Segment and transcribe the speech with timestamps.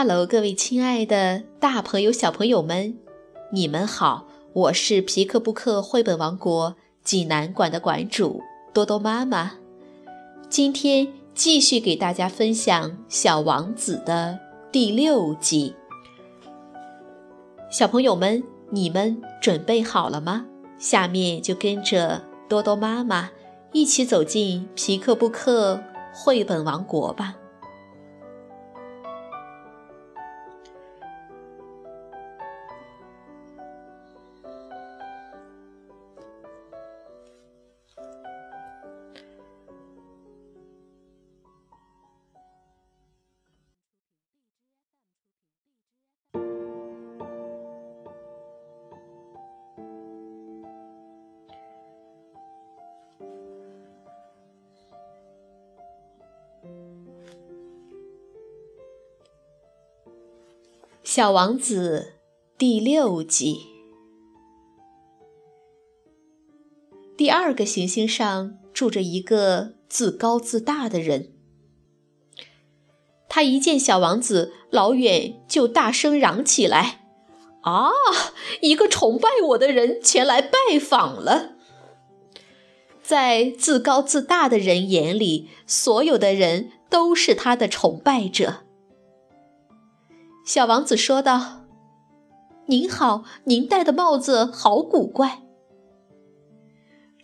[0.00, 2.96] Hello，各位亲爱的大朋友、小朋友们，
[3.50, 4.28] 你们好！
[4.52, 8.40] 我是皮克布克绘本王国济南馆的馆主
[8.72, 9.54] 多多妈妈。
[10.48, 14.38] 今天继续给大家分享《小王子》的
[14.70, 15.74] 第六集。
[17.68, 20.46] 小朋友们，你们准备好了吗？
[20.78, 23.30] 下面就跟着多多妈妈
[23.72, 25.82] 一起走进皮克布克
[26.14, 27.37] 绘本王国吧。
[61.10, 62.16] 小王子
[62.58, 63.68] 第六集。
[67.16, 71.32] 第二个行星上住着一个自高自大的人。
[73.26, 77.06] 他一见小王子，老远就大声嚷起来
[77.64, 77.88] ：“啊！
[78.60, 81.54] 一个崇拜我的人前来拜访了。”
[83.02, 88.64] 在自高自大的人眼里，所有的人都是他的崇拜者。
[90.48, 91.66] 小王子说道
[92.68, 95.42] ：“您好，您戴的帽子好古怪。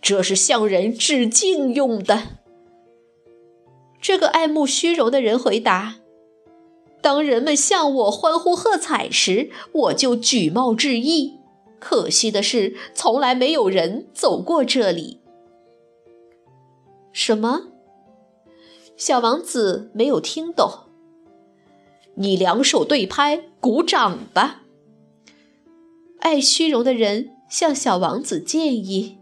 [0.03, 2.23] 这是向人致敬用的。”
[3.99, 6.01] 这个爱慕虚荣的人回答
[7.01, 11.39] ：“当人们向我欢呼喝彩时，我就举帽致意。
[11.81, 15.23] 可惜的是，从来没有人走过这里。”
[17.11, 17.69] 什么？
[18.99, 20.84] 小王子没有听懂。
[22.17, 24.63] 你两手对拍，鼓掌吧。
[26.21, 29.19] 爱虚荣的人向小王子建议。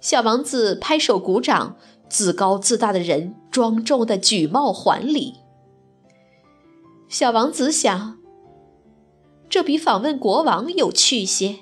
[0.00, 1.76] 小王子拍手鼓掌，
[2.08, 5.34] 自高自大的人庄重的举帽还礼。
[7.08, 8.18] 小王子想，
[9.48, 11.60] 这比访问国王有趣些。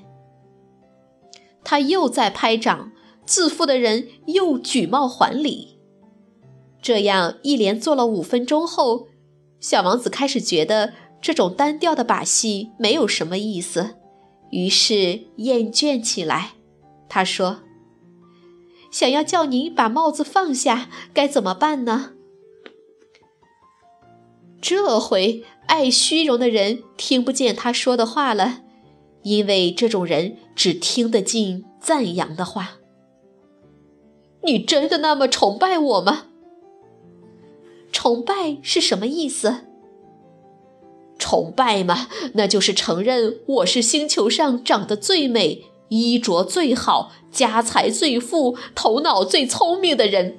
[1.63, 2.93] 他又在拍掌，
[3.25, 5.79] 自负的人又举帽还礼。
[6.83, 9.10] 这样一连做了五分钟后。
[9.61, 13.97] 小王子开始觉得这种单调的把戏没有什么意思，
[14.51, 16.53] 于是厌倦起来。
[17.09, 17.61] 他说
[18.91, 22.13] ：“想要叫您把帽子放下，该怎么办呢？”
[24.63, 28.63] 这回爱虚荣的人听不见他说的话了，
[29.23, 32.79] 因为这种人只听得进赞扬的话。
[34.43, 36.29] 你真的那么崇拜我吗？
[37.93, 39.65] 崇拜是什么意思？
[41.19, 50.39] 崇拜嘛，那就是承认我是星球上长得最美、衣着最好、家财最富、头脑最聪明的人。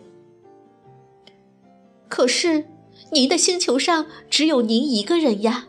[2.10, 2.66] 可是，
[3.12, 5.68] 您的星球上只有您一个人呀。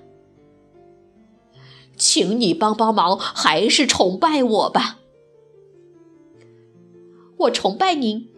[1.95, 4.99] 请你帮帮忙，还是崇拜我吧。
[7.37, 8.32] 我崇拜您。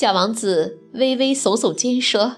[0.00, 2.36] 小王子微微耸耸肩说：“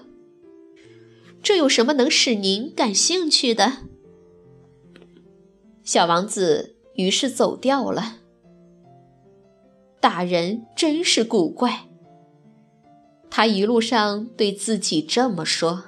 [1.43, 3.83] 这有什么能使您感兴趣的？”
[5.85, 8.17] 小王子于是走掉了。
[9.99, 11.87] 大人真是古怪。
[13.29, 15.83] 他一路上对自己这么说。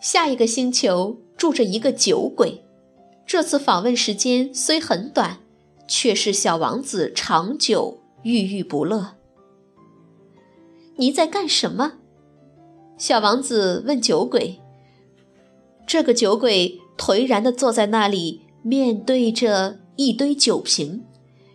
[0.00, 2.64] 下一个星球住着一个酒鬼，
[3.26, 5.40] 这次访问时间虽很短。
[5.86, 9.16] 却是小王子长久郁郁不乐。
[10.96, 11.94] 你在干什么？
[12.96, 14.60] 小王子问酒鬼。
[15.86, 21.04] 这个酒鬼颓然地坐在那里，面对着一堆酒瓶，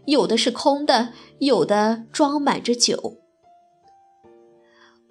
[0.05, 3.15] 有的是空的，有的装满着酒。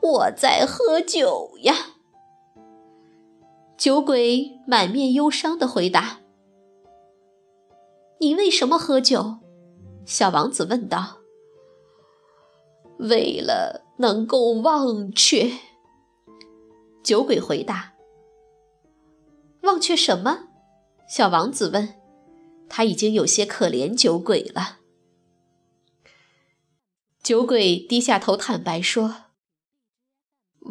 [0.01, 1.75] 我在喝酒呀。
[3.77, 6.21] 酒鬼满面忧伤地回答。
[8.21, 9.37] 你为什么喝酒？
[10.05, 11.19] 小王子问道。
[12.99, 15.53] 为了能够忘却。
[17.05, 17.95] 酒鬼回答。
[19.63, 20.49] 忘却什么？
[21.09, 21.95] 小王子问。
[22.69, 24.79] 他已经有些可怜酒鬼了。
[27.23, 29.15] 酒鬼低下头坦白说：“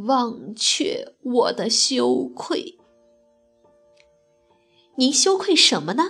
[0.05, 2.77] 忘却我的羞愧。”
[4.97, 6.03] 您羞愧什么呢？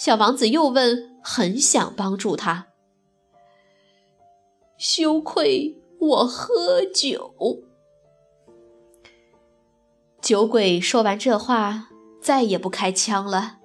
[0.00, 2.68] 小王子又问：“很想帮助他，
[4.78, 7.34] 羞愧我喝酒。”
[10.22, 13.58] 酒鬼说完这话，再也不开枪了。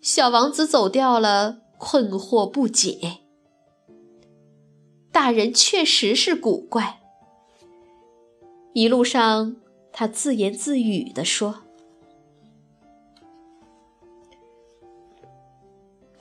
[0.00, 3.18] 小王子走掉了，困惑不解。
[5.12, 7.02] 大人确实是古怪。
[8.72, 9.56] 一路上，
[9.92, 11.64] 他自言自语地说：“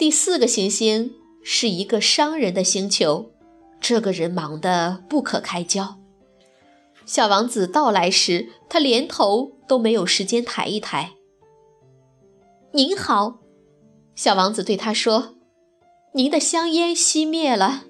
[0.01, 1.13] 第四个行星
[1.43, 3.29] 是一个商人的星球，
[3.79, 5.99] 这个人忙得不可开交。”
[7.05, 11.11] 小王子到来时，他连头都没有时间抬一抬。
[12.71, 13.41] 您好，
[14.15, 15.35] 小王子对他说
[16.15, 17.83] ：“您的香烟熄灭了。”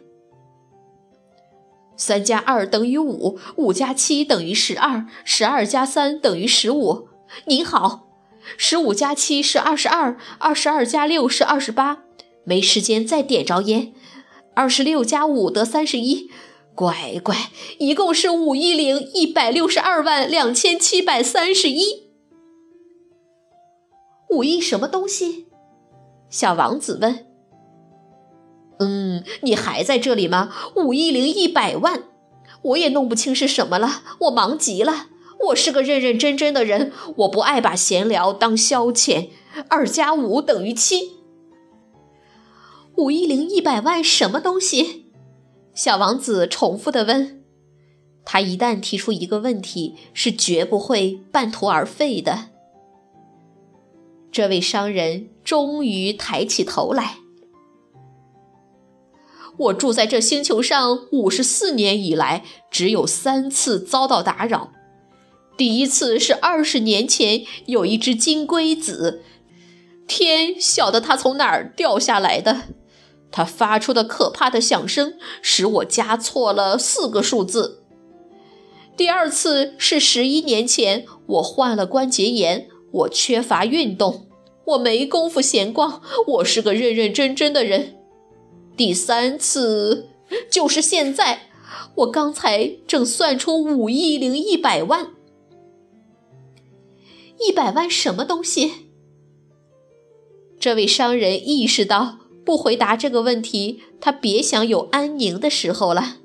[1.96, 7.08] 三加二等于五，五加七等于十二，十二加三等于十五。
[7.46, 8.10] 您好，
[8.58, 12.04] 十五加七是二十二，二十二加六是二十八。
[12.44, 13.94] 没时间再点着烟。
[14.56, 16.30] 二十六加五得三十一。
[16.74, 17.36] 乖乖，
[17.80, 22.10] 一共是五亿零一百六十二万两千七百三十一。
[24.30, 25.48] 五亿什么东西？
[26.30, 27.26] 小王子问。
[28.80, 30.52] 嗯，你还在这里吗？
[30.76, 32.04] 五亿零一百万，
[32.64, 35.08] 我也弄不清是什么了，我忙极了。
[35.48, 39.30] 我是个认认真真的人，我不爱把闲聊当消遣。
[39.68, 41.14] 二加五等于七。
[42.96, 45.12] 五亿零一百万什么东西？
[45.74, 47.44] 小王子重复的问
[48.24, 52.50] ：“他一旦提出一个问题，是绝不会半途而废的。”
[54.32, 57.18] 这位商人终于抬起头来
[59.58, 64.72] ：“我住在这星球上五十四年以来，只有三次遭到打扰。
[65.62, 69.22] 第一次是二十年前，有一只金龟子，
[70.08, 72.64] 天晓得它从哪儿掉下来的。”
[73.32, 77.84] 它发出的可怕的响声使我加错了四个数字。
[78.98, 84.26] 第二次是十一年前，我患了关节炎，我缺乏运动，
[84.66, 87.98] 我没工夫闲逛，我是个认认真真的人。
[88.76, 90.10] 第三次
[90.50, 91.50] 就是现在，
[91.98, 95.12] 我刚才正算出五亿零一百万，
[97.46, 98.72] 一百万什么东西？
[100.60, 102.20] 这位商人意识到。
[102.44, 106.18] 不回答这个问题，他别想有安宁的时候了。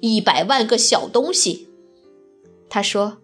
[0.00, 1.68] 一百万个小东西，
[2.68, 3.18] 他说：“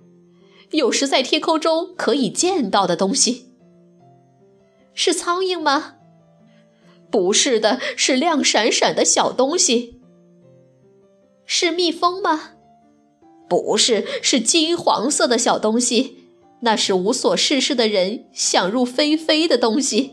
[0.72, 3.46] 有时在天空中可以见到的东西，
[4.92, 5.94] 是苍蝇吗？
[7.08, 10.00] 不是的，是亮闪闪的小东西。
[11.46, 12.54] 是蜜蜂吗？
[13.50, 16.16] 不是，是金黄色的小东西。
[16.60, 20.12] 那是无所事事的人想入非非的东西。”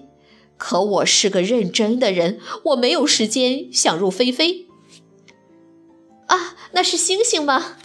[0.58, 4.66] 可我是个认真的人，我没有时间想入非非。
[6.26, 7.78] 啊，那是星星吗？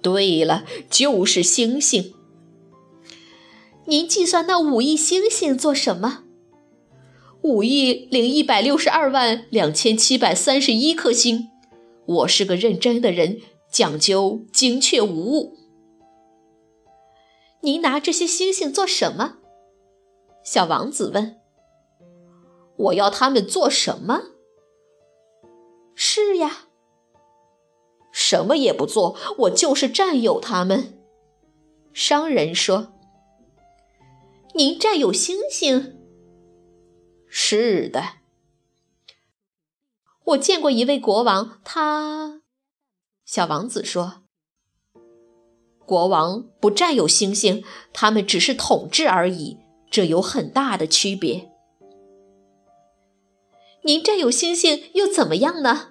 [0.00, 2.14] 对了，就是星星。
[3.84, 6.24] 您计算那五亿星星做什么？
[7.42, 11.48] 五亿零一百六十二万两千七百三十一颗星。
[12.06, 13.40] 我是个认真的人，
[13.70, 15.56] 讲究精确无误。
[17.60, 19.36] 您拿这些星星做什么？
[20.42, 21.36] 小王子问。
[22.76, 24.22] 我要他们做什么？
[25.94, 26.68] 是呀，
[28.10, 30.98] 什么也不做，我就是占有他们。
[31.92, 32.94] 商人说
[34.54, 35.98] ：“您占有星星？”
[37.28, 38.02] 是的，
[40.24, 42.39] 我见过一位国王，他……
[43.32, 44.24] 小王子说
[45.86, 49.56] ：“国王不占有星星，他们只是统治而已，
[49.88, 51.48] 这有很大的区别。”
[53.86, 55.90] 您占有星星又怎么样呢？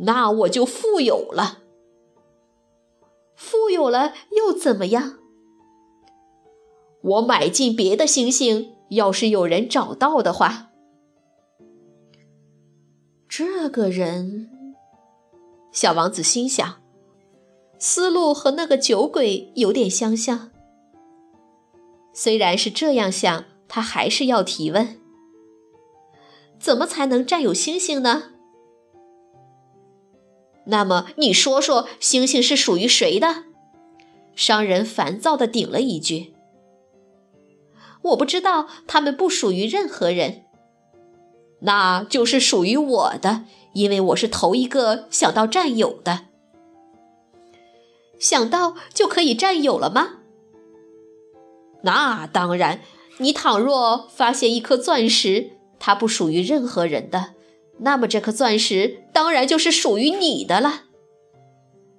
[0.00, 1.60] 那我就富有了。
[3.36, 5.20] 富有了又怎么样？
[7.02, 10.72] 我买进别的星星，要是有人找到的话。
[13.28, 14.53] 这个人，
[15.74, 16.80] 小王子心想，
[17.80, 20.52] 思路和那个酒鬼有点相像。
[22.12, 25.00] 虽然是这样想，他还是要提问。
[26.60, 28.30] 怎么才能占有星星呢？
[30.66, 33.42] 那么你说说，星星是属于谁的？
[34.36, 36.34] 商人烦躁地顶了一句
[38.02, 40.44] ：“我不知道，他们不属于任何人。
[41.62, 46.22] 那就是属于我的，因为我是头一个想到占有的。
[48.18, 50.20] 想到就可以占有了吗？
[51.82, 52.80] 那当然，
[53.18, 55.50] 你倘若发现一颗钻石。”
[55.86, 57.34] 它不属于任何人的，
[57.80, 60.84] 那么这颗钻石当然就是属于你的了。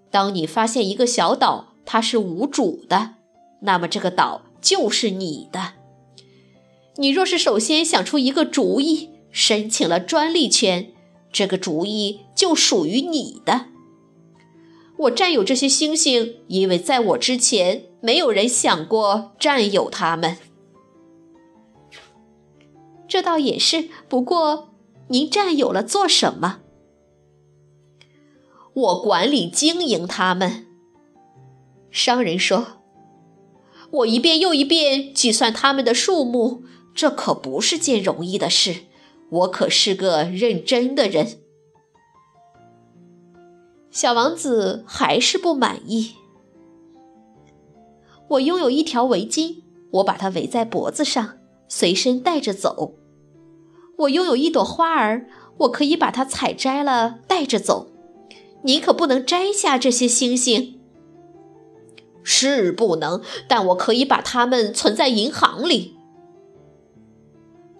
[0.10, 3.16] 当你发现一个小岛，它是无主的，
[3.62, 5.74] 那么这个岛就是你的。
[6.96, 10.92] 你若是首先想出一个主意，申请了专利权，
[11.36, 13.66] 这个主意就属于你的。
[15.00, 20.38] 我占有这些星星，因为在我之前，没有人想过占有它们。
[23.06, 24.70] 这倒也是，不过
[25.10, 26.62] 您占有了做什么？
[28.74, 30.66] 我管理经营它们。
[31.92, 32.80] 商人说
[33.92, 36.64] ：“我一遍又一遍计算它们的数目，
[36.94, 38.86] 这可不是件容易的事。
[39.30, 41.40] 我可是个认真的人。”
[43.92, 46.16] 小王子还是不满意。
[48.28, 51.38] 我拥有一条围巾，我把它围在脖子上，
[51.70, 52.96] 随身带着走。
[54.00, 55.30] 我拥有一朵花儿，
[55.60, 57.92] 我可以把它采摘了带着走。
[58.64, 60.82] 你可不能摘下这些星星。
[62.24, 65.95] 是不能，但我可以把它们存在银行里。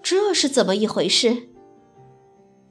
[0.06, 1.50] 这是怎么一回事？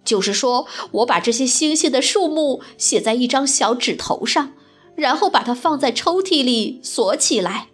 [0.05, 4.53] 就是说，我把这些星星的数目写在一张小纸头上，
[4.95, 7.71] 然后把它放在抽屉里锁起来。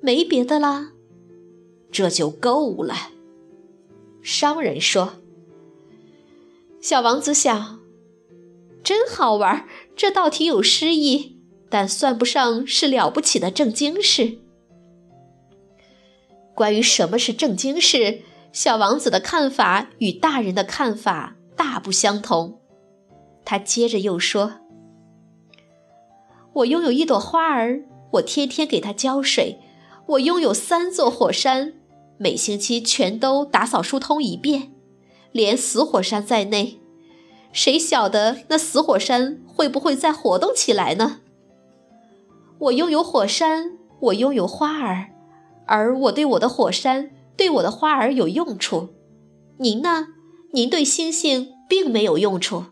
[0.00, 0.92] 没别的啦，
[1.92, 3.10] 这就够了。
[4.22, 5.16] 商人说
[6.80, 7.80] ：“小王子想，
[8.82, 11.36] 真好玩，这道题有诗意，
[11.68, 14.38] 但算不上是了不起的正经事。
[16.60, 18.20] 关于什么是正经事？”
[18.52, 22.60] 小王子的看法与大人的看法大不相同。
[23.46, 24.60] 他接着又说
[26.52, 29.58] ：“我拥有一朵花儿，我天天给它浇水。
[30.08, 31.72] 我拥有三座火山，
[32.18, 34.72] 每星期全都打扫疏通一遍，
[35.32, 36.78] 连死火山在内。
[37.52, 41.20] 谁晓得那死火山会不会再活动起来呢？
[42.58, 45.10] 我拥有火山，我拥有花儿，
[45.70, 48.90] 而我对我的火山。”对我的花儿有用处，
[49.56, 50.08] 您呢？
[50.52, 52.66] 您对星星并没有用处。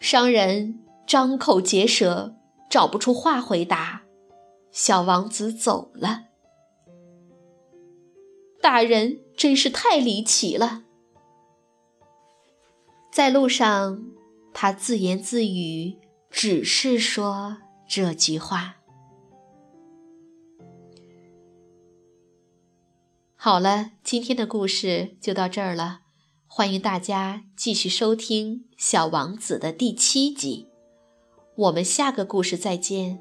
[0.00, 2.34] 商人张口结舌，
[2.70, 4.04] 找不出话回答。
[4.70, 6.22] 小王子走了。
[8.62, 10.84] 大人真是太离奇了。
[13.12, 14.02] 在路上，
[14.54, 15.98] 他自言自语，
[16.30, 18.77] 只是说这句话。
[23.40, 26.00] 好了，今天的故事就到这儿了。
[26.48, 30.66] 欢迎大家继续收听《小王子》的第七集。
[31.54, 33.20] 我们下个故事再见，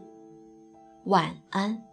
[1.06, 1.87] 晚安。